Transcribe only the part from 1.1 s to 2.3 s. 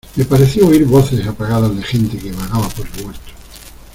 apagadas de gente